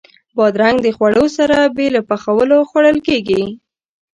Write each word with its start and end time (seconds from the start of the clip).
بادرنګ 0.35 0.77
د 0.83 0.87
خوړو 0.95 1.25
سره 1.37 1.57
بې 1.75 1.87
له 1.95 2.01
پخولو 2.09 2.57
خوړل 2.69 2.97
کېږي. 3.07 3.43